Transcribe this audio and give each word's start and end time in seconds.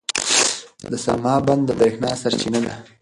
د 0.89 0.93
سلما 1.05 1.35
بند 1.47 1.63
د 1.67 1.69
برېښنا 1.79 2.11
سرچینه 2.21 2.59
ده. 2.65 2.73